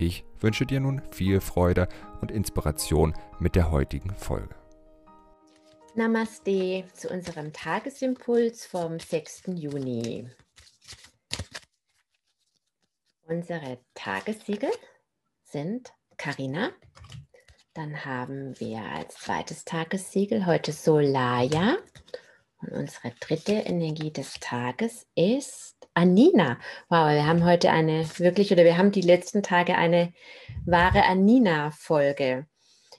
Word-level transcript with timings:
Ich 0.00 0.24
wünsche 0.38 0.64
dir 0.64 0.78
nun 0.78 1.02
viel 1.10 1.40
Freude 1.40 1.88
und 2.20 2.30
Inspiration 2.30 3.14
mit 3.40 3.56
der 3.56 3.72
heutigen 3.72 4.14
Folge. 4.14 4.54
Namaste 5.96 6.84
zu 6.94 7.08
unserem 7.08 7.52
Tagesimpuls 7.52 8.64
vom 8.64 9.00
6. 9.00 9.42
Juni. 9.48 10.30
Unsere 13.22 13.78
Tagessiegel 13.94 14.70
sind 15.42 15.92
Karina. 16.16 16.70
Dann 17.74 18.04
haben 18.04 18.58
wir 18.60 18.80
als 18.82 19.16
zweites 19.16 19.64
Tagessiegel 19.64 20.46
heute 20.46 20.70
Solaya 20.70 21.76
und 22.60 22.70
unsere 22.70 23.10
dritte 23.18 23.52
Energie 23.52 24.12
des 24.12 24.34
Tages 24.34 25.08
ist 25.16 25.77
Anina. 25.98 26.60
Wow, 26.88 27.10
wir 27.10 27.26
haben 27.26 27.44
heute 27.44 27.70
eine 27.70 28.08
wirklich, 28.18 28.52
oder 28.52 28.62
wir 28.62 28.78
haben 28.78 28.92
die 28.92 29.00
letzten 29.00 29.42
Tage 29.42 29.74
eine 29.76 30.12
wahre 30.64 31.04
Anina-Folge. 31.04 32.46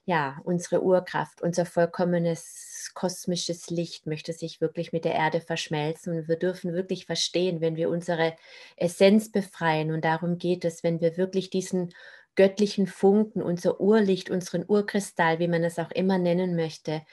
Ja, 0.03 0.41
unsere 0.43 0.83
Urkraft, 0.83 1.41
unser 1.41 1.65
vollkommenes 1.65 2.91
kosmisches 2.95 3.69
Licht 3.69 4.05
möchte 4.05 4.33
sich 4.33 4.59
wirklich 4.59 4.91
mit 4.91 5.05
der 5.05 5.13
Erde 5.13 5.39
verschmelzen. 5.39 6.17
Und 6.17 6.27
wir 6.27 6.35
dürfen 6.35 6.73
wirklich 6.73 7.05
verstehen, 7.05 7.61
wenn 7.61 7.77
wir 7.77 7.89
unsere 7.89 8.35
Essenz 8.75 9.31
befreien. 9.31 9.91
Und 9.93 10.03
darum 10.03 10.37
geht 10.37 10.65
es, 10.65 10.83
wenn 10.83 10.99
wir 10.99 11.15
wirklich 11.15 11.49
diesen 11.49 11.93
göttlichen 12.35 12.85
Funken, 12.85 13.41
unser 13.41 13.79
Urlicht, 13.79 14.29
unseren 14.29 14.65
Urkristall, 14.67 15.39
wie 15.39 15.47
man 15.47 15.63
es 15.63 15.79
auch 15.79 15.91
immer 15.91 16.17
nennen 16.17 16.53
möchte, 16.53 17.03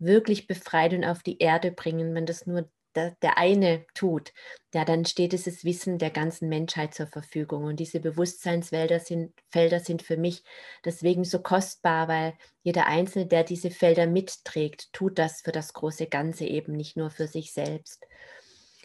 wirklich 0.00 0.48
befreit 0.48 0.92
und 0.92 1.04
auf 1.04 1.22
die 1.22 1.38
Erde 1.38 1.70
bringen, 1.70 2.16
wenn 2.16 2.26
das 2.26 2.46
nur 2.46 2.68
der, 2.96 3.16
der 3.22 3.38
eine 3.38 3.86
tut, 3.94 4.32
ja, 4.74 4.84
dann 4.84 5.04
steht 5.04 5.32
dieses 5.32 5.64
Wissen 5.64 5.98
der 5.98 6.10
ganzen 6.10 6.48
Menschheit 6.48 6.94
zur 6.94 7.06
Verfügung. 7.06 7.64
Und 7.64 7.80
diese 7.80 8.00
Bewusstseinsfelder 8.00 9.00
sind, 9.00 9.32
Felder 9.50 9.80
sind 9.80 10.02
für 10.02 10.16
mich 10.16 10.42
deswegen 10.84 11.24
so 11.24 11.40
kostbar, 11.40 12.08
weil 12.08 12.34
jeder 12.62 12.86
Einzelne, 12.86 13.26
der 13.26 13.44
diese 13.44 13.70
Felder 13.70 14.06
mitträgt, 14.06 14.92
tut 14.92 15.18
das 15.18 15.42
für 15.42 15.52
das 15.52 15.72
große 15.72 16.06
Ganze 16.06 16.44
eben, 16.44 16.72
nicht 16.72 16.96
nur 16.96 17.10
für 17.10 17.28
sich 17.28 17.52
selbst. 17.52 18.04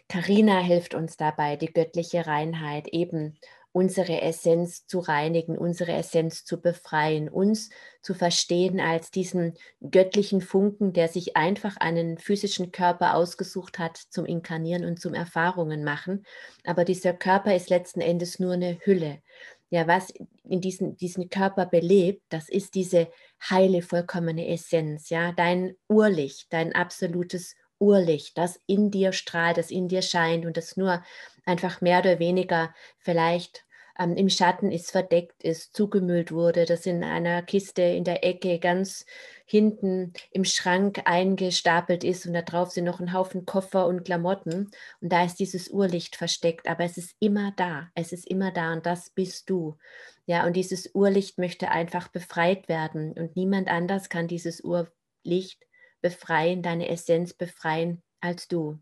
Karina 0.08 0.59
hilft 0.59 0.94
uns 0.94 1.16
dabei, 1.16 1.56
die 1.56 1.72
göttliche 1.72 2.28
Reinheit 2.28 2.90
eben 2.90 3.40
unsere 3.74 4.22
Essenz 4.22 4.86
zu 4.86 5.00
reinigen, 5.00 5.58
unsere 5.58 5.94
Essenz 5.94 6.44
zu 6.44 6.62
befreien, 6.62 7.30
uns 7.30 7.70
zu 8.02 8.14
verstehen 8.14 8.80
als 8.80 9.12
diesen 9.12 9.54
göttlichen 9.82 10.42
Funken, 10.42 10.94
der 10.94 11.08
sich 11.08 11.38
einfach 11.38 11.78
einen 11.78 12.18
physischen 12.18 12.72
Körper 12.72 13.16
ausgesucht 13.16 13.80
hat 13.80 13.98
zum 13.98 14.26
Inkarnieren 14.26 14.86
und 14.86 15.00
zum 15.00 15.14
Erfahrungen 15.14 15.84
machen. 15.84 16.26
Aber 16.66 16.84
dieser 16.84 17.14
Körper 17.14 17.56
ist 17.56 17.70
letzten 17.70 18.02
Endes 18.02 18.40
nur 18.40 18.54
eine 18.54 18.78
Hülle. 18.84 19.22
Ja, 19.70 19.88
was 19.88 20.14
in 20.44 20.60
diesen, 20.60 20.98
diesen 20.98 21.30
Körper 21.30 21.66
belebt, 21.66 22.24
das 22.28 22.50
ist 22.50 22.76
diese 22.76 23.08
heile, 23.50 23.82
vollkommene 23.82 24.50
Essenz, 24.50 25.10
ja, 25.10 25.32
dein 25.32 25.76
Urlicht, 25.88 26.52
dein 26.52 26.76
absolutes 26.76 27.56
Urlicht, 27.82 28.38
das 28.38 28.60
in 28.68 28.92
dir 28.92 29.12
strahlt, 29.12 29.58
das 29.58 29.72
in 29.72 29.88
dir 29.88 30.02
scheint 30.02 30.46
und 30.46 30.56
das 30.56 30.78
nur 30.78 31.04
einfach 31.46 31.81
mehr 31.81 32.00
oder 32.00 32.19
weniger 32.19 32.74
vielleicht 32.97 33.66
ähm, 34.00 34.16
im 34.16 34.29
Schatten 34.29 34.72
ist, 34.72 34.91
verdeckt 34.91 35.44
ist, 35.44 35.75
zugemüllt 35.75 36.31
wurde, 36.31 36.66
das 36.66 36.85
in 36.85 37.03
einer 37.03 37.41
Kiste 37.41 37.81
in 37.81 38.03
der 38.03 38.24
Ecke 38.24 38.59
ganz 38.59 39.06
hinten 39.46 40.13
im 40.31 40.46
Schrank 40.46 41.01
eingestapelt 41.06 42.03
ist 42.03 42.25
und 42.25 42.34
da 42.34 42.41
drauf 42.41 42.72
sind 42.72 42.85
noch 42.85 43.00
ein 43.00 43.13
Haufen 43.13 43.46
Koffer 43.46 43.88
und 43.88 44.06
Klamotten 44.06 44.72
und 45.01 45.12
da 45.12 45.25
ist 45.25 45.40
dieses 45.40 45.69
Urlicht 45.69 46.16
versteckt, 46.16 46.68
aber 46.68 46.84
es 46.84 46.97
ist 46.97 47.16
immer 47.19 47.51
da, 47.56 47.90
es 47.96 48.12
ist 48.12 48.28
immer 48.28 48.51
da 48.51 48.74
und 48.74 48.85
das 48.85 49.09
bist 49.09 49.50
du. 49.50 49.78
Ja, 50.25 50.46
und 50.46 50.53
dieses 50.56 50.91
Urlicht 50.94 51.38
möchte 51.38 51.69
einfach 51.69 52.07
befreit 52.07 52.69
werden 52.69 53.13
und 53.13 53.35
niemand 53.35 53.69
anders 53.69 54.09
kann 54.09 54.28
dieses 54.28 54.62
Urlicht 54.62 55.66
befreien, 56.01 56.62
deine 56.62 56.88
Essenz 56.90 57.34
befreien 57.34 58.01
als 58.22 58.47
du. 58.47 58.80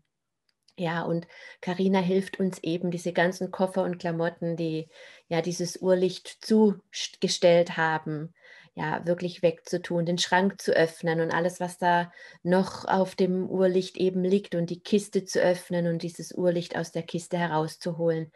Ja, 0.80 1.02
und 1.02 1.26
Karina 1.60 1.98
hilft 2.00 2.40
uns 2.40 2.58
eben, 2.60 2.90
diese 2.90 3.12
ganzen 3.12 3.50
Koffer 3.50 3.82
und 3.82 3.98
Klamotten, 3.98 4.56
die 4.56 4.88
ja 5.28 5.42
dieses 5.42 5.76
Urlicht 5.82 6.42
zugestellt 6.42 7.76
haben, 7.76 8.32
ja, 8.74 9.04
wirklich 9.06 9.42
wegzutun, 9.42 10.06
den 10.06 10.16
Schrank 10.16 10.58
zu 10.58 10.72
öffnen 10.72 11.20
und 11.20 11.32
alles, 11.32 11.60
was 11.60 11.76
da 11.76 12.10
noch 12.42 12.86
auf 12.86 13.14
dem 13.14 13.46
Urlicht 13.50 13.98
eben 13.98 14.24
liegt 14.24 14.54
und 14.54 14.70
die 14.70 14.80
Kiste 14.80 15.26
zu 15.26 15.38
öffnen 15.42 15.86
und 15.86 16.02
dieses 16.02 16.32
Urlicht 16.32 16.76
aus 16.76 16.92
der 16.92 17.02
Kiste 17.02 17.36
herauszuholen 17.36 18.32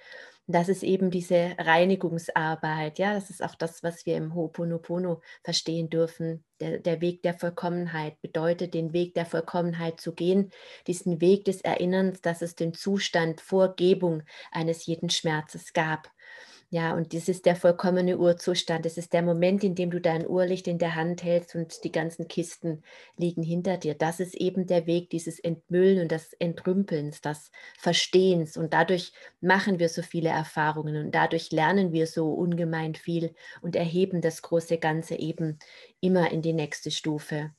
das 0.47 0.69
ist 0.69 0.83
eben 0.83 1.11
diese 1.11 1.55
Reinigungsarbeit. 1.59 2.99
Ja, 2.99 3.15
das 3.15 3.31
ist 3.31 3.43
auch 3.43 3.55
das, 3.55 3.83
was 3.83 4.05
wir 4.07 4.17
im 4.17 4.33
Ho'oponopono 4.35 5.21
verstehen 5.43 5.89
dürfen. 5.89 6.45
Der, 6.61 6.79
der 6.79 7.01
Weg 7.01 7.23
der 7.23 7.35
Vollkommenheit 7.35 8.21
bedeutet, 8.21 8.75
den 8.75 8.93
Weg 8.93 9.15
der 9.15 9.27
Vollkommenheit 9.27 10.01
zu 10.01 10.15
gehen, 10.15 10.51
diesen 10.87 11.21
Weg 11.21 11.45
des 11.47 11.63
Erinnerns, 11.63 12.21
dass 12.21 12.43
es 12.43 12.55
den 12.55 12.75
Zustand 12.75 13.41
Vorgebung 13.41 14.23
eines 14.53 14.87
jeden 14.87 15.11
Schmerzes 15.11 15.73
gab. 15.73 16.09
Ja, 16.75 16.93
und 16.97 17.15
das 17.15 17.29
ist 17.29 17.47
der 17.47 17.55
vollkommene 17.55 18.19
Urzustand. 18.19 18.85
Das 18.85 18.99
ist 18.99 19.13
der 19.13 19.23
Moment, 19.23 19.63
in 19.63 19.77
dem 19.77 19.91
du 19.93 20.01
dein 20.01 20.27
Urlicht 20.27 20.67
in 20.67 20.79
der 20.79 20.97
Hand 20.97 21.23
hältst 21.23 21.55
und 21.55 21.85
die 21.85 21.93
ganzen 21.93 22.27
Kisten 22.27 22.83
liegen 23.17 23.45
hinter 23.45 23.77
dir. 23.77 23.95
Das 23.95 24.19
ist 24.19 24.35
eben 24.35 24.67
der 24.67 24.85
Weg 24.87 25.09
dieses 25.11 25.39
Entmüllen 25.39 26.01
und 26.03 26.11
des 26.11 26.33
Entrümpelns, 26.33 27.21
des 27.21 27.53
Verstehens. 27.79 28.57
Und 28.57 28.73
dadurch 28.75 29.13
machen 29.41 29.79
wir 29.79 29.89
so 29.89 30.03
viele 30.03 30.31
Erfahrungen 30.31 30.97
und 30.97 31.15
dadurch 31.15 31.53
lernen 31.53 31.93
wir 31.93 32.09
so 32.09 32.33
ungemein 32.33 32.97
viel 32.97 33.35
und 33.63 33.77
erheben 33.77 34.21
das 34.21 34.43
große 34.43 34.79
Ganze 34.79 35.15
eben 35.15 35.61
immer 36.01 36.33
in 36.33 36.43
die 36.43 36.53
nächste 36.55 36.91
Stufe. 36.91 37.53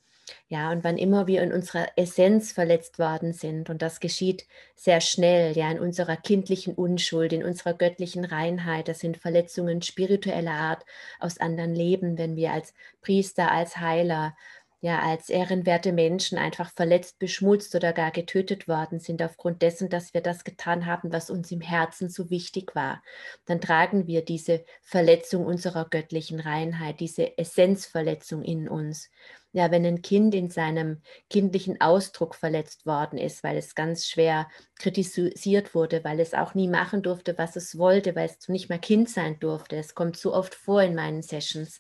Ja, 0.48 0.72
und 0.72 0.84
wann 0.84 0.98
immer 0.98 1.28
wir 1.28 1.42
in 1.44 1.54
unserer 1.54 1.88
Essenz 1.98 2.52
verletzt 2.52 2.98
worden 3.00 3.34
sind, 3.34 3.70
und 3.70 3.82
das 3.82 4.00
geschieht 4.00 4.48
sehr 4.76 5.02
schnell, 5.02 5.56
ja, 5.56 5.70
in 5.72 5.80
unserer 5.80 6.18
kindlichen 6.18 6.74
Unschuld, 6.74 7.32
in 7.34 7.44
unserer 7.44 7.74
göttlichen 7.74 8.26
Reinheit, 8.26 8.88
das 8.88 9.00
sind 9.00 9.18
Verletzungen 9.18 9.82
spiritueller 9.82 10.52
Art 10.52 10.84
aus 11.20 11.40
anderen 11.40 11.76
Leben, 11.76 12.18
wenn 12.18 12.36
wir 12.36 12.52
als 12.54 12.74
Priester, 13.02 13.52
als 13.52 13.78
Heiler, 13.78 14.36
ja, 14.82 15.00
als 15.02 15.30
ehrenwerte 15.30 15.92
Menschen 15.92 16.38
einfach 16.38 16.72
verletzt, 16.72 17.18
beschmutzt 17.18 17.74
oder 17.76 17.92
gar 17.94 18.12
getötet 18.12 18.68
worden 18.68 19.00
sind 19.00 19.22
aufgrund 19.24 19.62
dessen, 19.64 19.90
dass 19.90 20.14
wir 20.14 20.22
das 20.22 20.44
getan 20.44 20.86
haben, 20.86 21.12
was 21.12 21.30
uns 21.32 21.52
im 21.52 21.62
Herzen 21.62 22.10
so 22.10 22.30
wichtig 22.30 22.76
war, 22.76 23.02
dann 23.46 23.62
tragen 23.62 24.06
wir 24.06 24.24
diese 24.24 24.64
Verletzung 24.84 25.46
unserer 25.46 25.88
göttlichen 25.90 26.40
Reinheit, 26.40 27.00
diese 27.00 27.38
Essenzverletzung 27.38 28.44
in 28.44 28.70
uns 28.70 29.10
ja, 29.56 29.72
wenn 29.72 29.86
ein 29.86 30.02
Kind 30.02 30.36
in 30.36 30.50
seinem 30.50 31.02
kindlichen 31.30 31.80
Ausdruck 31.80 32.36
verletzt 32.36 32.86
worden 32.86 33.18
ist, 33.18 33.42
weil 33.42 33.56
es 33.56 33.74
ganz 33.74 34.06
schwer 34.06 34.50
kritisiert 34.78 35.74
wurde, 35.74 36.04
weil 36.04 36.20
es 36.20 36.34
auch 36.34 36.56
nie 36.56 36.68
machen 36.68 37.02
durfte, 37.02 37.38
was 37.38 37.56
es 37.56 37.78
wollte, 37.78 38.18
weil 38.18 38.28
es 38.28 38.50
nicht 38.50 38.68
mehr 38.68 38.80
Kind 38.80 39.10
sein 39.10 39.40
durfte. 39.40 39.78
Es 39.78 39.96
kommt 39.96 40.18
so 40.18 40.34
oft 40.34 40.56
vor 40.56 40.82
in 40.84 40.94
meinen 40.94 41.22
Sessions. 41.22 41.80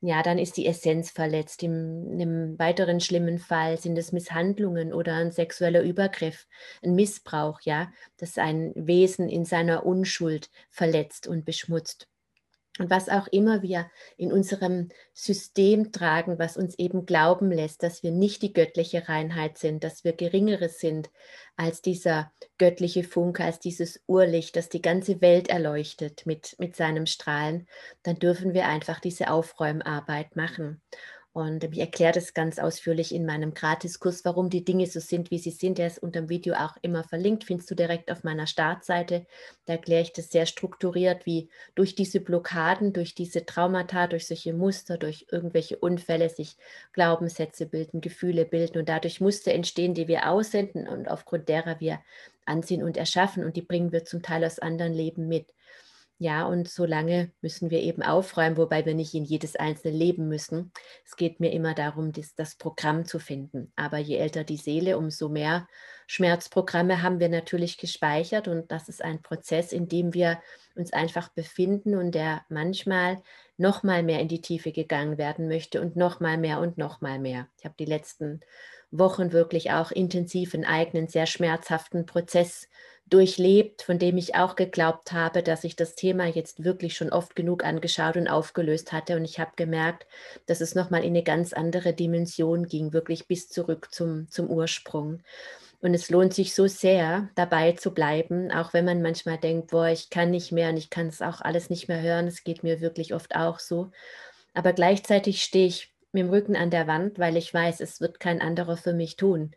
Ja, 0.00 0.24
dann 0.24 0.38
ist 0.40 0.56
die 0.56 0.66
Essenz 0.66 1.12
verletzt. 1.12 1.62
Im, 1.62 2.18
Im 2.18 2.58
weiteren 2.58 2.98
schlimmen 2.98 3.38
Fall 3.38 3.78
sind 3.78 3.96
es 3.96 4.10
Misshandlungen 4.10 4.92
oder 4.92 5.14
ein 5.14 5.30
sexueller 5.30 5.82
Übergriff, 5.82 6.48
ein 6.82 6.96
Missbrauch, 6.96 7.60
ja, 7.62 7.92
das 8.16 8.38
ein 8.38 8.72
Wesen 8.74 9.28
in 9.28 9.44
seiner 9.44 9.86
Unschuld 9.86 10.50
verletzt 10.68 11.28
und 11.28 11.44
beschmutzt. 11.44 12.08
Und 12.80 12.90
was 12.90 13.08
auch 13.08 13.28
immer 13.28 13.62
wir 13.62 13.88
in 14.16 14.32
unserem 14.32 14.88
System 15.12 15.92
tragen, 15.92 16.40
was 16.40 16.56
uns 16.56 16.76
eben 16.76 17.06
glauben 17.06 17.52
lässt, 17.52 17.84
dass 17.84 18.02
wir 18.02 18.10
nicht 18.10 18.42
die 18.42 18.52
göttliche 18.52 19.08
Reinheit 19.08 19.58
sind, 19.58 19.84
dass 19.84 20.02
wir 20.02 20.12
geringeres 20.12 20.80
sind 20.80 21.08
als 21.56 21.82
dieser 21.82 22.32
göttliche 22.58 23.04
Funke, 23.04 23.44
als 23.44 23.60
dieses 23.60 24.02
Urlicht, 24.08 24.56
das 24.56 24.70
die 24.70 24.82
ganze 24.82 25.20
Welt 25.20 25.48
erleuchtet 25.48 26.26
mit, 26.26 26.56
mit 26.58 26.74
seinem 26.74 27.06
Strahlen, 27.06 27.68
dann 28.02 28.18
dürfen 28.18 28.54
wir 28.54 28.66
einfach 28.66 28.98
diese 28.98 29.30
Aufräumarbeit 29.30 30.34
machen. 30.34 30.82
Und 31.34 31.64
ich 31.64 31.78
erkläre 31.80 32.12
das 32.12 32.32
ganz 32.32 32.60
ausführlich 32.60 33.12
in 33.12 33.26
meinem 33.26 33.54
Gratiskurs, 33.54 34.24
warum 34.24 34.50
die 34.50 34.64
Dinge 34.64 34.86
so 34.86 35.00
sind, 35.00 35.32
wie 35.32 35.38
sie 35.38 35.50
sind. 35.50 35.78
Der 35.78 35.88
ist 35.88 35.98
unter 36.00 36.20
dem 36.20 36.28
Video 36.28 36.54
auch 36.54 36.76
immer 36.80 37.02
verlinkt, 37.02 37.42
findest 37.42 37.68
du 37.72 37.74
direkt 37.74 38.08
auf 38.12 38.22
meiner 38.22 38.46
Startseite. 38.46 39.26
Da 39.66 39.72
erkläre 39.72 40.02
ich 40.02 40.12
das 40.12 40.30
sehr 40.30 40.46
strukturiert, 40.46 41.26
wie 41.26 41.50
durch 41.74 41.96
diese 41.96 42.20
Blockaden, 42.20 42.92
durch 42.92 43.16
diese 43.16 43.44
Traumata, 43.44 44.06
durch 44.06 44.28
solche 44.28 44.52
Muster, 44.54 44.96
durch 44.96 45.26
irgendwelche 45.28 45.76
Unfälle 45.76 46.30
sich 46.30 46.56
Glaubenssätze 46.92 47.66
bilden, 47.66 48.00
Gefühle 48.00 48.44
bilden 48.44 48.78
und 48.78 48.88
dadurch 48.88 49.20
Muster 49.20 49.52
entstehen, 49.52 49.94
die 49.94 50.06
wir 50.06 50.30
aussenden 50.30 50.86
und 50.86 51.10
aufgrund 51.10 51.48
derer 51.48 51.80
wir 51.80 51.98
anziehen 52.46 52.84
und 52.84 52.96
erschaffen. 52.96 53.44
Und 53.44 53.56
die 53.56 53.62
bringen 53.62 53.90
wir 53.90 54.04
zum 54.04 54.22
Teil 54.22 54.44
aus 54.44 54.60
anderen 54.60 54.94
Leben 54.94 55.26
mit. 55.26 55.53
Ja, 56.24 56.46
und 56.46 56.70
so 56.70 56.86
lange 56.86 57.30
müssen 57.42 57.68
wir 57.68 57.82
eben 57.82 58.02
aufräumen, 58.02 58.56
wobei 58.56 58.86
wir 58.86 58.94
nicht 58.94 59.12
in 59.12 59.26
jedes 59.26 59.56
einzelne 59.56 59.94
leben 59.94 60.26
müssen. 60.26 60.72
Es 61.04 61.16
geht 61.16 61.38
mir 61.38 61.52
immer 61.52 61.74
darum, 61.74 62.12
das, 62.12 62.34
das 62.34 62.54
Programm 62.54 63.04
zu 63.04 63.18
finden. 63.18 63.70
Aber 63.76 63.98
je 63.98 64.16
älter 64.16 64.42
die 64.42 64.56
Seele, 64.56 64.96
umso 64.96 65.28
mehr 65.28 65.68
Schmerzprogramme 66.06 67.02
haben 67.02 67.20
wir 67.20 67.28
natürlich 67.28 67.76
gespeichert. 67.76 68.48
Und 68.48 68.72
das 68.72 68.88
ist 68.88 69.04
ein 69.04 69.20
Prozess, 69.20 69.70
in 69.70 69.86
dem 69.86 70.14
wir 70.14 70.40
uns 70.74 70.94
einfach 70.94 71.28
befinden 71.28 71.94
und 71.94 72.14
der 72.14 72.46
manchmal 72.48 73.22
noch 73.58 73.82
mal 73.82 74.02
mehr 74.02 74.20
in 74.20 74.28
die 74.28 74.40
Tiefe 74.40 74.72
gegangen 74.72 75.18
werden 75.18 75.46
möchte 75.46 75.82
und 75.82 75.94
noch 75.94 76.20
mal 76.20 76.38
mehr 76.38 76.58
und 76.58 76.78
noch 76.78 77.02
mal 77.02 77.18
mehr. 77.18 77.48
Ich 77.58 77.66
habe 77.66 77.74
die 77.78 77.84
letzten 77.84 78.40
Wochen 78.90 79.32
wirklich 79.32 79.72
auch 79.72 79.90
intensiv 79.90 80.54
einen 80.54 80.64
eigenen, 80.64 81.06
sehr 81.06 81.26
schmerzhaften 81.26 82.06
Prozess 82.06 82.66
durchlebt, 83.06 83.82
von 83.82 83.98
dem 83.98 84.16
ich 84.16 84.34
auch 84.34 84.56
geglaubt 84.56 85.12
habe, 85.12 85.42
dass 85.42 85.64
ich 85.64 85.76
das 85.76 85.94
Thema 85.94 86.26
jetzt 86.26 86.64
wirklich 86.64 86.96
schon 86.96 87.10
oft 87.10 87.36
genug 87.36 87.64
angeschaut 87.64 88.16
und 88.16 88.28
aufgelöst 88.28 88.92
hatte. 88.92 89.16
Und 89.16 89.24
ich 89.24 89.38
habe 89.38 89.52
gemerkt, 89.56 90.06
dass 90.46 90.60
es 90.60 90.74
nochmal 90.74 91.02
in 91.02 91.10
eine 91.10 91.22
ganz 91.22 91.52
andere 91.52 91.92
Dimension 91.92 92.66
ging, 92.66 92.92
wirklich 92.92 93.28
bis 93.28 93.48
zurück 93.48 93.88
zum, 93.92 94.28
zum 94.30 94.48
Ursprung. 94.48 95.22
Und 95.80 95.92
es 95.92 96.08
lohnt 96.08 96.32
sich 96.32 96.54
so 96.54 96.66
sehr, 96.66 97.28
dabei 97.34 97.72
zu 97.72 97.92
bleiben, 97.92 98.50
auch 98.50 98.72
wenn 98.72 98.86
man 98.86 99.02
manchmal 99.02 99.36
denkt, 99.36 99.70
boah, 99.70 99.88
ich 99.88 100.08
kann 100.08 100.30
nicht 100.30 100.50
mehr 100.50 100.70
und 100.70 100.78
ich 100.78 100.88
kann 100.88 101.08
es 101.08 101.20
auch 101.20 101.42
alles 101.42 101.68
nicht 101.68 101.88
mehr 101.88 102.00
hören. 102.00 102.26
Es 102.26 102.42
geht 102.42 102.62
mir 102.62 102.80
wirklich 102.80 103.12
oft 103.12 103.36
auch 103.36 103.58
so. 103.58 103.90
Aber 104.54 104.72
gleichzeitig 104.72 105.44
stehe 105.44 105.66
ich 105.66 105.92
mit 106.12 106.22
dem 106.22 106.30
Rücken 106.30 106.56
an 106.56 106.70
der 106.70 106.86
Wand, 106.86 107.18
weil 107.18 107.36
ich 107.36 107.52
weiß, 107.52 107.80
es 107.80 108.00
wird 108.00 108.18
kein 108.18 108.40
anderer 108.40 108.78
für 108.78 108.94
mich 108.94 109.16
tun. 109.16 109.50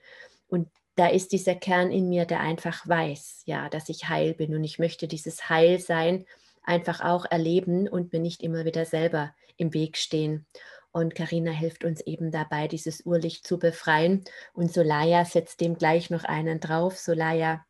Und 0.49 0.67
da 0.97 1.07
ist 1.07 1.31
dieser 1.31 1.55
Kern 1.55 1.91
in 1.91 2.09
mir, 2.09 2.25
der 2.25 2.41
einfach 2.41 2.87
weiß, 2.87 3.43
ja, 3.45 3.69
dass 3.69 3.87
ich 3.87 4.09
heil 4.09 4.33
bin 4.33 4.55
und 4.55 4.63
ich 4.63 4.79
möchte 4.79 5.07
dieses 5.07 5.47
Heilsein 5.47 6.25
einfach 6.63 7.01
auch 7.01 7.25
erleben 7.29 7.87
und 7.87 8.11
mir 8.11 8.19
nicht 8.19 8.41
immer 8.41 8.65
wieder 8.65 8.83
selber 8.83 9.33
im 9.57 9.73
Weg 9.73 9.95
stehen. 9.95 10.47
Und 10.91 11.13
Karina 11.13 11.51
hilft 11.51 11.83
uns 11.83 12.01
eben 12.01 12.31
dabei, 12.31 12.67
dieses 12.67 13.05
Urlicht 13.05 13.45
zu 13.45 13.59
befreien. 13.59 14.23
Und 14.53 14.73
Solaya 14.73 15.23
setzt 15.23 15.61
dem 15.61 15.77
gleich 15.77 16.09
noch 16.09 16.23
einen 16.23 16.59
drauf. 16.59 16.97
Solaya 16.97 17.63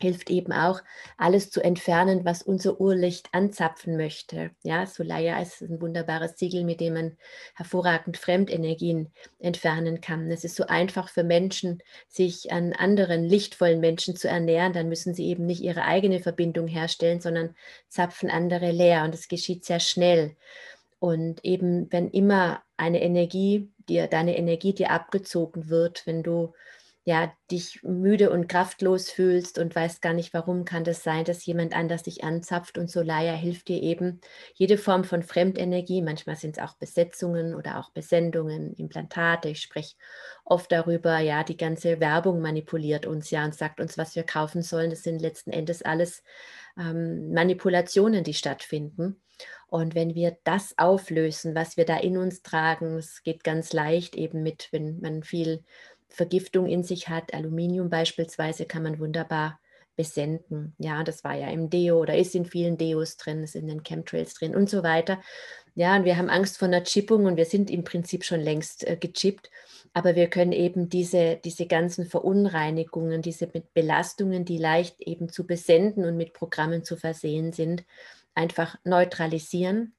hilft 0.00 0.30
eben 0.30 0.52
auch, 0.52 0.80
alles 1.16 1.50
zu 1.50 1.60
entfernen, 1.60 2.24
was 2.24 2.42
unser 2.42 2.80
Urlicht 2.80 3.28
anzapfen 3.32 3.96
möchte. 3.96 4.50
Ja, 4.62 4.86
Solaya 4.86 5.40
ist 5.40 5.60
ein 5.60 5.80
wunderbares 5.80 6.38
Siegel, 6.38 6.64
mit 6.64 6.80
dem 6.80 6.94
man 6.94 7.16
hervorragend 7.54 8.16
Fremdenergien 8.16 9.12
entfernen 9.38 10.00
kann. 10.00 10.30
Es 10.30 10.44
ist 10.44 10.56
so 10.56 10.66
einfach 10.66 11.08
für 11.08 11.24
Menschen, 11.24 11.82
sich 12.08 12.52
an 12.52 12.72
anderen 12.72 13.24
lichtvollen 13.24 13.80
Menschen 13.80 14.16
zu 14.16 14.28
ernähren. 14.28 14.72
Dann 14.72 14.88
müssen 14.88 15.14
sie 15.14 15.26
eben 15.26 15.46
nicht 15.46 15.62
ihre 15.62 15.84
eigene 15.84 16.20
Verbindung 16.20 16.68
herstellen, 16.68 17.20
sondern 17.20 17.54
zapfen 17.88 18.30
andere 18.30 18.70
leer. 18.70 19.04
Und 19.04 19.14
das 19.14 19.28
geschieht 19.28 19.64
sehr 19.64 19.80
schnell. 19.80 20.36
Und 21.00 21.44
eben, 21.44 21.90
wenn 21.92 22.08
immer 22.10 22.62
eine 22.76 23.02
Energie 23.02 23.70
dir, 23.88 24.06
deine 24.06 24.36
Energie 24.36 24.74
dir 24.74 24.90
abgezogen 24.90 25.68
wird, 25.68 26.06
wenn 26.06 26.22
du 26.22 26.52
ja, 27.08 27.32
dich 27.50 27.82
müde 27.84 28.28
und 28.28 28.48
kraftlos 28.48 29.10
fühlst 29.10 29.58
und 29.58 29.74
weißt 29.74 30.02
gar 30.02 30.12
nicht, 30.12 30.34
warum 30.34 30.66
kann 30.66 30.84
das 30.84 31.02
sein, 31.02 31.24
dass 31.24 31.46
jemand 31.46 31.74
anders 31.74 32.02
dich 32.02 32.22
anzapft 32.22 32.76
und 32.76 32.90
Solaya 32.90 33.32
hilft 33.32 33.68
dir 33.68 33.82
eben 33.82 34.20
jede 34.52 34.76
Form 34.76 35.04
von 35.04 35.22
Fremdenergie, 35.22 36.02
manchmal 36.02 36.36
sind 36.36 36.58
es 36.58 36.62
auch 36.62 36.74
Besetzungen 36.74 37.54
oder 37.54 37.78
auch 37.78 37.92
Besendungen, 37.92 38.74
Implantate, 38.74 39.48
ich 39.48 39.62
spreche 39.62 39.94
oft 40.44 40.70
darüber, 40.70 41.18
ja, 41.18 41.44
die 41.44 41.56
ganze 41.56 41.98
Werbung 41.98 42.42
manipuliert 42.42 43.06
uns 43.06 43.30
ja 43.30 43.42
und 43.42 43.54
sagt 43.54 43.80
uns, 43.80 43.96
was 43.96 44.14
wir 44.14 44.24
kaufen 44.24 44.60
sollen, 44.60 44.90
das 44.90 45.02
sind 45.02 45.22
letzten 45.22 45.50
Endes 45.50 45.80
alles 45.80 46.22
ähm, 46.78 47.32
Manipulationen, 47.32 48.22
die 48.22 48.34
stattfinden. 48.34 49.22
Und 49.68 49.94
wenn 49.94 50.14
wir 50.14 50.36
das 50.44 50.76
auflösen, 50.76 51.54
was 51.54 51.76
wir 51.76 51.84
da 51.84 51.96
in 51.96 52.18
uns 52.18 52.42
tragen, 52.42 52.96
es 52.98 53.22
geht 53.22 53.44
ganz 53.44 53.72
leicht 53.72 54.16
eben 54.16 54.42
mit, 54.42 54.68
wenn 54.72 55.00
man 55.00 55.22
viel 55.22 55.64
Vergiftung 56.08 56.66
in 56.66 56.82
sich 56.82 57.08
hat. 57.08 57.34
Aluminium 57.34 57.90
beispielsweise 57.90 58.64
kann 58.64 58.82
man 58.82 58.98
wunderbar 58.98 59.60
besenden. 59.98 60.74
Ja, 60.78 61.02
das 61.02 61.24
war 61.24 61.34
ja 61.34 61.48
im 61.48 61.70
Deo 61.70 61.98
oder 62.00 62.16
ist 62.16 62.34
in 62.34 62.44
vielen 62.44 62.78
Deos 62.78 63.16
drin, 63.16 63.42
ist 63.42 63.56
in 63.56 63.66
den 63.66 63.82
Chemtrails 63.82 64.34
drin 64.34 64.54
und 64.54 64.70
so 64.70 64.82
weiter. 64.84 65.20
Ja, 65.74 65.96
und 65.96 66.04
wir 66.04 66.16
haben 66.16 66.30
Angst 66.30 66.56
vor 66.58 66.68
einer 66.68 66.84
Chippung 66.84 67.26
und 67.26 67.36
wir 67.36 67.44
sind 67.44 67.70
im 67.70 67.84
Prinzip 67.84 68.24
schon 68.24 68.40
längst 68.40 68.86
äh, 68.86 68.96
gechippt, 68.96 69.50
aber 69.92 70.14
wir 70.14 70.28
können 70.28 70.52
eben 70.52 70.88
diese, 70.88 71.40
diese 71.44 71.66
ganzen 71.66 72.06
Verunreinigungen, 72.06 73.22
diese 73.22 73.48
Belastungen, 73.74 74.44
die 74.44 74.58
leicht 74.58 75.00
eben 75.00 75.28
zu 75.28 75.46
besenden 75.46 76.04
und 76.04 76.16
mit 76.16 76.32
Programmen 76.32 76.84
zu 76.84 76.96
versehen 76.96 77.52
sind, 77.52 77.84
einfach 78.34 78.76
neutralisieren 78.84 79.94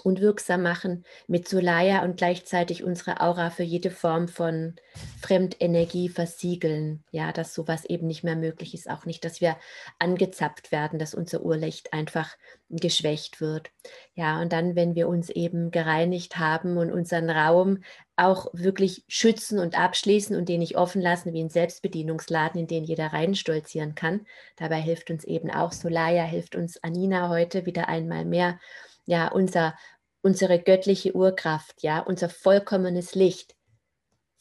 und 0.00 0.20
wirksam 0.20 0.62
machen 0.62 1.04
mit 1.26 1.48
Solaya 1.48 2.04
und 2.04 2.16
gleichzeitig 2.16 2.84
unsere 2.84 3.20
Aura 3.20 3.50
für 3.50 3.62
jede 3.62 3.90
Form 3.90 4.28
von 4.28 4.76
Fremdenergie 5.20 6.08
versiegeln. 6.08 7.04
Ja, 7.10 7.32
dass 7.32 7.54
sowas 7.54 7.84
eben 7.84 8.06
nicht 8.06 8.24
mehr 8.24 8.36
möglich 8.36 8.74
ist. 8.74 8.90
Auch 8.90 9.06
nicht, 9.06 9.24
dass 9.24 9.40
wir 9.40 9.56
angezapft 9.98 10.72
werden, 10.72 10.98
dass 10.98 11.14
unser 11.14 11.42
Urlicht 11.42 11.92
einfach 11.92 12.36
geschwächt 12.70 13.40
wird. 13.40 13.70
Ja, 14.14 14.40
und 14.40 14.52
dann, 14.52 14.76
wenn 14.76 14.94
wir 14.94 15.08
uns 15.08 15.30
eben 15.30 15.70
gereinigt 15.70 16.38
haben 16.38 16.78
und 16.78 16.90
unseren 16.90 17.30
Raum 17.30 17.78
auch 18.16 18.48
wirklich 18.52 19.04
schützen 19.08 19.58
und 19.58 19.78
abschließen 19.78 20.36
und 20.36 20.48
den 20.48 20.60
nicht 20.60 20.76
offen 20.76 21.00
lassen 21.00 21.32
wie 21.32 21.42
ein 21.42 21.48
Selbstbedienungsladen, 21.48 22.60
in 22.60 22.66
den 22.66 22.84
jeder 22.84 23.12
reinstolzieren 23.12 23.94
kann. 23.94 24.26
Dabei 24.56 24.80
hilft 24.80 25.10
uns 25.10 25.24
eben 25.24 25.50
auch 25.50 25.72
Solaya, 25.72 26.24
hilft 26.24 26.54
uns 26.54 26.82
Anina 26.82 27.28
heute 27.28 27.66
wieder 27.66 27.88
einmal 27.88 28.24
mehr 28.24 28.58
ja, 29.04 29.28
unser, 29.28 29.76
unsere 30.22 30.58
göttliche 30.60 31.14
Urkraft, 31.14 31.82
ja, 31.82 32.00
unser 32.00 32.28
vollkommenes 32.28 33.14
Licht 33.14 33.54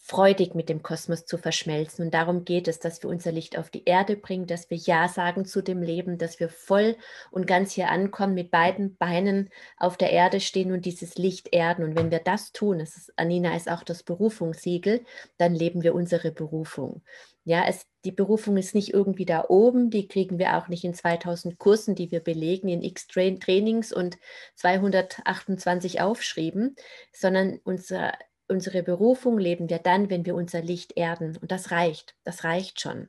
freudig 0.04 0.56
mit 0.56 0.68
dem 0.68 0.82
Kosmos 0.82 1.26
zu 1.26 1.38
verschmelzen. 1.38 2.06
Und 2.06 2.14
darum 2.14 2.44
geht 2.44 2.68
es, 2.68 2.80
dass 2.80 3.02
wir 3.04 3.10
unser 3.10 3.32
Licht 3.32 3.58
auf 3.58 3.70
die 3.70 3.86
Erde 3.86 4.16
bringen, 4.18 4.48
dass 4.48 4.70
wir 4.70 4.78
Ja 4.78 5.08
sagen 5.08 5.46
zu 5.46 5.62
dem 5.62 5.82
Leben, 5.82 6.18
dass 6.18 6.40
wir 6.40 6.50
voll 6.50 6.98
und 7.30 7.46
ganz 7.46 7.72
hier 7.72 7.90
ankommen, 7.90 8.34
mit 8.34 8.52
beiden 8.52 8.98
Beinen 8.98 9.50
auf 9.78 9.98
der 9.98 10.12
Erde 10.12 10.40
stehen 10.40 10.72
und 10.72 10.86
dieses 10.86 11.16
Licht 11.16 11.54
erden. 11.54 11.84
Und 11.84 11.96
wenn 11.96 12.12
wir 12.12 12.20
das 12.20 12.52
tun, 12.52 12.80
das 12.80 12.98
ist, 12.98 13.14
Anina 13.16 13.56
ist 13.56 13.70
auch 13.70 13.84
das 13.84 14.04
Berufungssiegel, 14.04 15.06
dann 15.38 15.54
leben 15.54 15.84
wir 15.84 15.94
unsere 15.94 16.32
Berufung. 16.32 17.04
Ja, 17.44 17.66
es, 17.68 17.86
die 18.06 18.12
Berufung 18.12 18.58
ist 18.58 18.76
nicht 18.76 18.94
irgendwie 18.94 19.26
da 19.26 19.46
oben, 19.50 19.90
die 19.90 20.08
kriegen 20.08 20.38
wir 20.38 20.58
auch 20.58 20.68
nicht 20.68 20.84
in 20.84 20.94
2000 20.94 21.58
Kursen, 21.58 21.96
die 21.96 22.12
wir 22.12 22.20
belegen, 22.20 22.68
in 22.68 22.84
x 22.84 23.08
Trainings 23.08 23.92
und 23.92 24.18
228 24.56 26.02
Aufschrieben, 26.02 26.76
sondern 27.12 27.60
unser 27.64 28.14
unsere 28.52 28.84
Berufung 28.84 29.40
leben 29.40 29.70
wir 29.70 29.80
dann, 29.80 30.10
wenn 30.10 30.26
wir 30.26 30.36
unser 30.36 30.62
Licht 30.62 30.96
erden. 30.98 31.38
Und 31.38 31.52
das 31.52 31.72
reicht, 31.72 32.16
das 32.24 32.44
reicht 32.44 32.80
schon. 32.82 33.08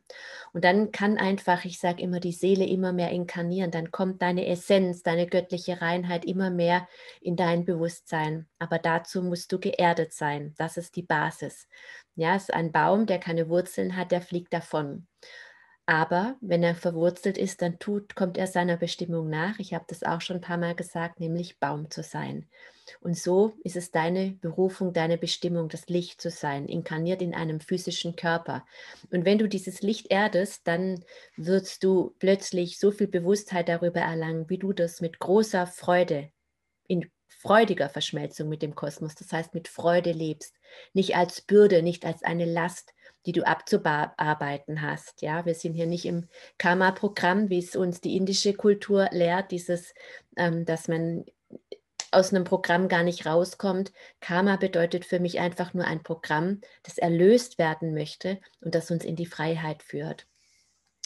Und 0.54 0.64
dann 0.64 0.92
kann 0.92 1.18
einfach, 1.18 1.64
ich 1.66 1.78
sage 1.78 2.02
immer, 2.02 2.20
die 2.20 2.32
Seele 2.32 2.64
immer 2.64 2.92
mehr 2.92 3.10
inkarnieren. 3.10 3.70
Dann 3.70 3.90
kommt 3.90 4.22
deine 4.22 4.46
Essenz, 4.46 5.02
deine 5.02 5.26
göttliche 5.26 5.82
Reinheit 5.82 6.24
immer 6.24 6.50
mehr 6.50 6.88
in 7.20 7.36
dein 7.36 7.64
Bewusstsein. 7.64 8.48
Aber 8.58 8.78
dazu 8.78 9.22
musst 9.22 9.52
du 9.52 9.58
geerdet 9.58 10.14
sein. 10.14 10.54
Das 10.56 10.76
ist 10.78 10.96
die 10.96 11.02
Basis. 11.02 11.68
Ja, 12.14 12.36
es 12.36 12.44
ist 12.44 12.54
ein 12.54 12.72
Baum, 12.72 13.06
der 13.06 13.18
keine 13.18 13.48
Wurzeln 13.48 13.96
hat, 13.96 14.12
der 14.12 14.22
fliegt 14.22 14.52
davon. 14.52 15.06
Aber 15.86 16.36
wenn 16.40 16.62
er 16.62 16.76
verwurzelt 16.76 17.36
ist, 17.36 17.60
dann 17.60 17.78
tut, 17.78 18.14
kommt 18.14 18.38
er 18.38 18.46
seiner 18.46 18.76
Bestimmung 18.76 19.28
nach. 19.28 19.58
Ich 19.58 19.74
habe 19.74 19.84
das 19.88 20.04
auch 20.04 20.20
schon 20.20 20.36
ein 20.36 20.42
paar 20.42 20.58
Mal 20.58 20.76
gesagt, 20.76 21.18
nämlich 21.18 21.58
Baum 21.58 21.90
zu 21.90 22.02
sein. 22.02 22.48
Und 23.00 23.16
so 23.16 23.54
ist 23.64 23.76
es 23.76 23.90
deine 23.90 24.32
Berufung, 24.40 24.92
deine 24.92 25.18
Bestimmung, 25.18 25.68
das 25.68 25.88
Licht 25.88 26.20
zu 26.20 26.30
sein, 26.30 26.66
inkarniert 26.66 27.20
in 27.22 27.34
einem 27.34 27.60
physischen 27.60 28.16
Körper. 28.16 28.64
Und 29.10 29.24
wenn 29.24 29.38
du 29.38 29.48
dieses 29.48 29.82
Licht 29.82 30.10
erdest, 30.10 30.66
dann 30.68 31.04
wirst 31.36 31.82
du 31.82 32.14
plötzlich 32.18 32.78
so 32.78 32.90
viel 32.90 33.08
Bewusstheit 33.08 33.68
darüber 33.68 34.00
erlangen, 34.00 34.48
wie 34.48 34.58
du 34.58 34.72
das 34.72 35.00
mit 35.00 35.18
großer 35.18 35.66
Freude, 35.66 36.30
in 36.86 37.10
freudiger 37.28 37.88
Verschmelzung 37.88 38.48
mit 38.48 38.62
dem 38.62 38.74
Kosmos, 38.74 39.14
das 39.14 39.32
heißt 39.32 39.54
mit 39.54 39.66
Freude 39.66 40.12
lebst, 40.12 40.54
nicht 40.92 41.16
als 41.16 41.40
Bürde, 41.40 41.82
nicht 41.82 42.04
als 42.04 42.22
eine 42.22 42.44
Last, 42.44 42.94
die 43.26 43.32
du 43.32 43.46
abzuarbeiten 43.46 44.82
hast. 44.82 45.22
Ja, 45.22 45.44
wir 45.46 45.54
sind 45.54 45.74
hier 45.74 45.86
nicht 45.86 46.04
im 46.06 46.28
Karma-Programm, 46.58 47.50
wie 47.50 47.58
es 47.58 47.76
uns 47.76 48.00
die 48.00 48.16
indische 48.16 48.54
Kultur 48.54 49.08
lehrt, 49.12 49.50
dieses, 49.50 49.94
ähm, 50.36 50.64
dass 50.64 50.88
man 50.88 51.24
aus 52.10 52.32
einem 52.32 52.44
Programm 52.44 52.88
gar 52.88 53.02
nicht 53.02 53.26
rauskommt. 53.26 53.92
Karma 54.20 54.56
bedeutet 54.56 55.04
für 55.04 55.18
mich 55.18 55.40
einfach 55.40 55.74
nur 55.74 55.86
ein 55.86 56.02
Programm, 56.02 56.60
das 56.82 56.98
erlöst 56.98 57.58
werden 57.58 57.94
möchte 57.94 58.38
und 58.60 58.74
das 58.74 58.90
uns 58.90 59.04
in 59.04 59.16
die 59.16 59.26
Freiheit 59.26 59.82
führt. 59.82 60.26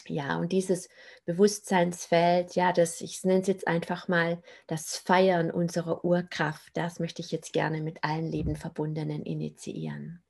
Ja, 0.09 0.39
und 0.39 0.53
dieses 0.53 0.89
Bewusstseinsfeld, 1.25 2.55
ja, 2.55 2.73
das, 2.73 3.01
ich 3.01 3.25
nenne 3.25 3.41
es 3.41 3.49
jetzt 3.49 3.67
einfach 3.67 4.09
mal 4.09 4.41
das 4.67 4.97
Feiern 4.97 5.51
unserer 5.51 6.05
Urkraft, 6.05 6.71
das 6.75 7.01
möchte 7.01 7.23
ich 7.23 7.33
jetzt 7.33 7.53
gerne 7.53 7.81
mit 7.81 8.05
allen 8.05 8.31
Lebenverbundenen 8.31 9.25
initiieren. 9.25 10.23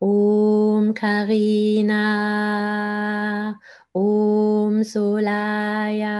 Om 0.00 0.94
Karina, 0.94 1.98
Om 3.92 4.84
Solaya, 4.84 6.14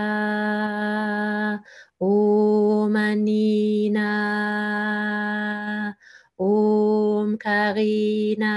Om 2.01 2.97
Anina, 2.97 4.11
Om 6.37 7.39
Karina, 7.39 8.55